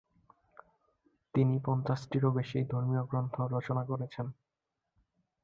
[1.33, 4.25] তিনি পঞ্চাশটিরও বেশি ধর্মীয় গ্রন্থ রচনা করেছেন।